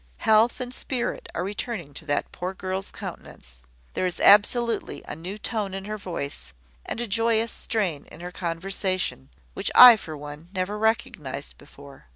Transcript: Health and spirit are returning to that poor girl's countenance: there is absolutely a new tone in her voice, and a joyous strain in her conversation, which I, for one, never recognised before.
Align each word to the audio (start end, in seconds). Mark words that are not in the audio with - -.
Health 0.17 0.59
and 0.59 0.73
spirit 0.73 1.29
are 1.35 1.43
returning 1.43 1.93
to 1.93 2.05
that 2.05 2.31
poor 2.31 2.55
girl's 2.55 2.89
countenance: 2.89 3.61
there 3.93 4.07
is 4.07 4.19
absolutely 4.19 5.03
a 5.07 5.15
new 5.15 5.37
tone 5.37 5.75
in 5.75 5.85
her 5.85 5.99
voice, 5.99 6.53
and 6.83 6.99
a 6.99 7.05
joyous 7.05 7.51
strain 7.51 8.05
in 8.05 8.19
her 8.21 8.31
conversation, 8.31 9.29
which 9.53 9.69
I, 9.75 9.97
for 9.97 10.17
one, 10.17 10.49
never 10.53 10.79
recognised 10.79 11.55
before. 11.59 12.07